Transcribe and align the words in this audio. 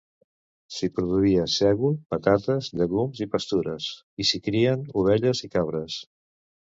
S'hi 0.75 0.87
produïa 0.93 1.41
sègol, 1.55 1.91
patates, 2.13 2.69
llegums 2.81 3.21
i 3.25 3.27
pastures, 3.33 3.91
i 4.25 4.27
s'hi 4.31 4.41
crien 4.49 4.87
ovelles 5.03 5.43
i 5.49 5.51
cabres. 5.57 5.99